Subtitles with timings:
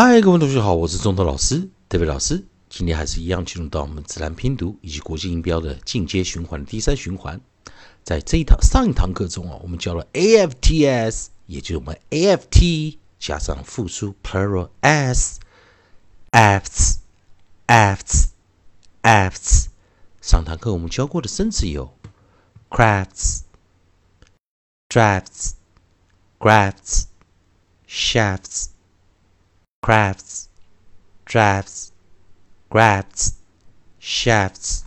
[0.00, 2.44] 嗨，各位同学好，我是中头老师，特别老师。
[2.70, 7.40] 今天还是一样进入到我们自然拼读以及国际音标的进阶循环的第三循环。
[8.04, 15.40] 在这一堂上一堂课中啊，我们教了 AFTS，也就是我们 AFT 加上复数 plural sfts
[17.66, 18.28] afts
[19.02, 19.66] afts。
[20.20, 21.92] 上堂课我们教过的生词有
[22.70, 23.40] crafts、
[24.88, 25.54] drafts、
[26.38, 27.06] grafts、
[27.88, 28.68] shafts。
[29.88, 30.48] Crafts,
[31.24, 31.88] drafts,
[32.68, 33.36] grafts,
[33.98, 34.82] shafts。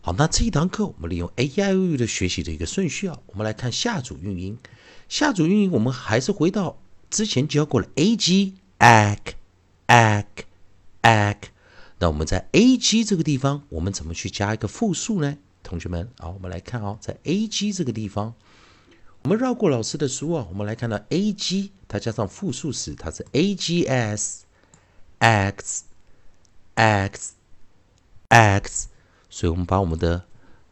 [0.00, 4.56] 好，那这一堂课我们利用 AIU 的学习的一个顺序啊，我们来看下组韵音。
[5.08, 6.78] 下组韵音我们还是回到
[7.10, 9.18] 之前教过了 A G ag
[9.88, 10.26] ag
[11.02, 11.36] ag。
[11.98, 15.36] 那我们在 A G 这个地方，我们怎么去加一个复数呢？
[15.64, 18.34] 同学们好，我们来看啊，在 A G 这个地方。
[19.28, 24.46] 我们绕过老师的书啊，我们来看到 a g，它加上复数时，它是 a g s
[25.18, 25.84] x
[26.74, 27.34] x
[28.28, 28.88] x，
[29.28, 30.24] 所以我们把我们的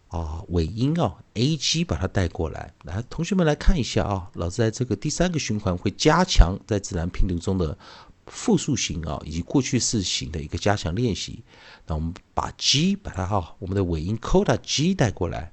[0.08, 2.72] 啊尾音啊 a g 把它带过来。
[2.84, 7.76] 来，同学们来看一下啊，老师在这个第三个循环会加强在自然拼读中的
[8.24, 11.44] 复数型啊以及过去式型的一个加强练习。
[11.86, 15.52] 那我们把 g 把它哈，我们的尾音 coda g 带过来。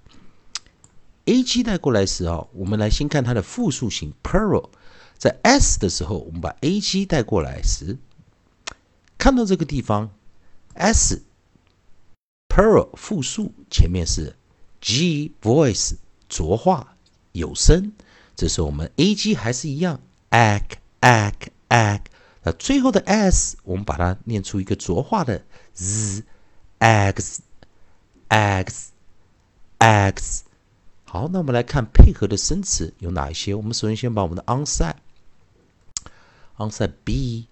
[1.26, 4.70] A g 带过来时啊，我们来先看它的复数型 pearl
[5.18, 7.98] 在 s 的时候，我们把 a g 带过来时，
[9.18, 10.12] 看到这个地方
[10.74, 11.24] s
[12.50, 14.36] pearl 复数前面是
[14.82, 15.94] g voice
[16.28, 16.98] 浊化
[17.32, 17.94] 有声，
[18.36, 20.64] 这时候我们 a g 还是一样 ag
[21.00, 21.34] ag
[21.70, 22.02] ag，
[22.44, 26.24] 那最后的 s 我们把它念出一个浊化的 z
[26.80, 27.38] eggs
[28.28, 28.88] eggs
[29.80, 30.42] eggs。
[31.14, 33.54] 好，那我们来看配合的生词有哪一些？
[33.54, 37.48] 我们首先先把我们的 onside，onside b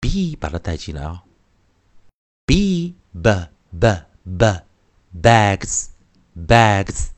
[0.00, 1.22] b 把它带进来啊
[2.46, 3.48] ，b b
[3.78, 4.04] b
[4.38, 4.60] b
[5.20, 5.88] bags
[6.34, 7.08] bags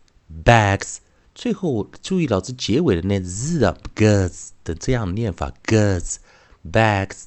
[0.45, 0.97] bags，
[1.37, 6.17] 最后注意老师结尾的那 z 啊，goods 的这样念法，goods
[6.69, 7.27] bags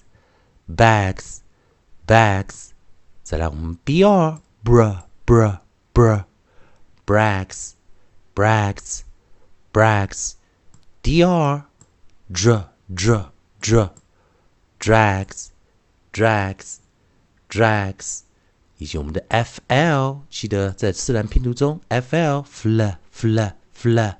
[0.68, 1.38] bags
[2.06, 2.72] bags，
[3.24, 5.60] 再来我们 br br br
[5.94, 6.26] br
[7.06, 7.76] brags。
[8.35, 9.03] brags,
[9.73, 10.35] brags,
[11.03, 11.65] dr,
[12.31, 13.91] dr, dr, dr,
[14.79, 15.49] drags,
[16.13, 16.77] drags,
[17.49, 18.21] drags，
[18.79, 24.15] 以及我们的 fl，记得在自然拼读中，fl fl fl fl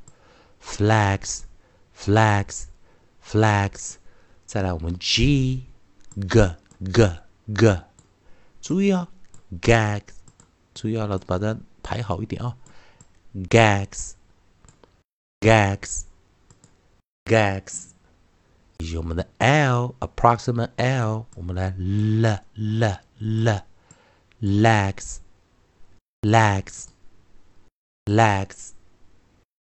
[0.63, 1.41] flags
[1.95, 2.65] flags
[3.23, 3.95] flags，
[4.47, 5.67] 再来我们 g
[6.15, 6.55] g
[6.93, 7.19] g
[7.55, 7.83] g，
[8.61, 9.09] 注意啊，
[9.61, 10.03] gags，
[10.75, 12.57] 注意啊，老师把它排好一点啊。
[13.49, 14.15] gags,
[15.41, 16.05] gags,
[17.25, 17.91] gags，
[18.79, 23.63] 以及我们的 l approximate l，我们来 l l l
[24.41, 25.19] legs,
[26.23, 26.87] legs,
[28.05, 28.71] legs，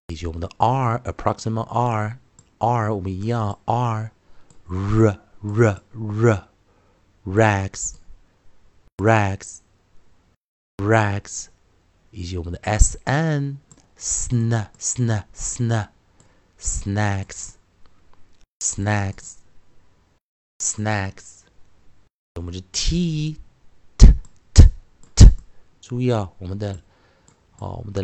[0.09, 2.19] 以及我们的 r approximate r
[2.59, 4.11] r，我们一样 r
[4.67, 6.49] r r r
[7.25, 7.95] rags,
[8.97, 9.61] rags,
[10.79, 11.49] rags。
[12.11, 13.59] 以及我们的 s n
[13.99, 15.89] sn sn sn
[16.59, 17.55] snacks
[18.61, 19.35] snacks
[20.59, 21.41] snacks，
[22.37, 23.37] 我们的 t
[23.99, 24.07] t
[24.55, 24.65] t
[25.15, 25.29] t，
[25.81, 26.81] 注意啊，我们的
[27.59, 28.03] 哦，我们的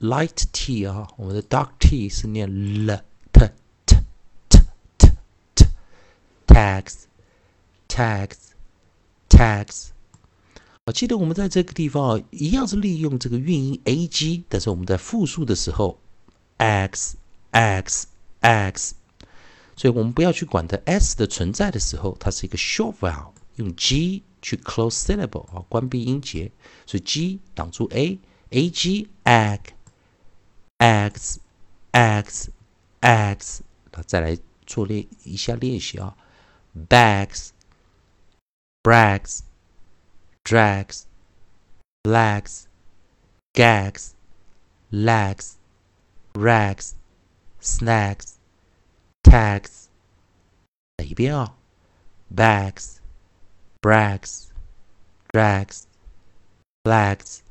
[0.00, 2.48] light t 啊，我们的 dark t 是念
[2.86, 2.96] l
[3.32, 3.50] t
[3.86, 3.96] t
[4.48, 4.58] t
[4.98, 5.08] t
[5.54, 5.66] t
[6.46, 7.04] tags
[7.88, 8.52] tags
[9.28, 9.90] tags。
[10.85, 15.99] 我记得我们在这个地方啊，一样是利用这个韵音 a g，但是我们在复数的时候
[16.57, 17.17] ，x
[17.49, 18.07] x
[18.41, 18.93] x，
[19.75, 26.51] 所以我们不要去管它 s 的存在的时候，它是一个 short vowel，用 g 去 close syllable 啊，关闭音节，
[26.85, 29.61] 所以 g 挡住 a，a g ag
[30.77, 31.39] x
[31.93, 32.51] x
[32.99, 34.37] x，那再来
[34.67, 36.15] 做练一下练习啊
[36.87, 37.49] ，bags
[38.83, 39.39] brags。
[40.44, 41.06] drags,
[42.04, 42.66] lags,
[43.54, 44.14] gags,
[44.90, 45.58] lags,
[46.34, 46.96] rags,
[47.60, 48.38] snags,
[49.22, 49.88] tags.
[51.04, 51.56] 一遍啊，
[52.34, 53.00] bags,
[53.80, 54.50] brags,
[55.32, 55.86] drags,
[56.84, 57.42] flags,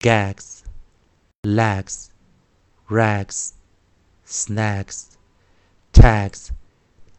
[0.00, 0.64] gags,
[1.42, 2.10] lags,
[2.88, 3.52] rags,
[4.24, 5.10] snags,
[5.92, 6.52] tags.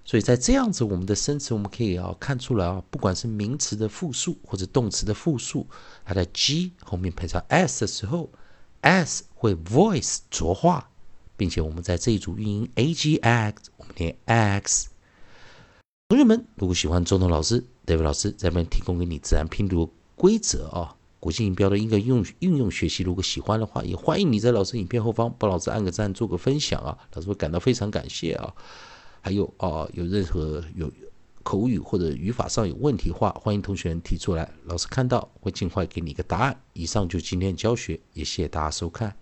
[0.09, 5.67] 所以在这样子，我们的生词我们可以啊看出来啊，不管是名词的复数或者动词的复数，
[6.03, 8.31] 它的 g 后面配上 s 的时候
[8.81, 10.89] ，s 会 voice 浊化，
[11.37, 14.89] 并且我们在这一组韵音 a g x，我们念 x。
[16.09, 28.55] 同学们，如果喜欢中通老师、David 老师在这边提供给你自然拼读规则啊，国际音标的一个用运用学习，如果喜欢的话，也欢迎你在老师影片后方帮老师按个赞，做个分享啊，老师会感到非常感谢啊。
[29.21, 30.91] 还有啊，有任何有
[31.43, 36.61] 口语或者语法上有问题的话，欢迎同学提出来，老师看到会尽快给你一个答案。
[36.73, 39.17] 以上就今天教学，也谢谢大家收看。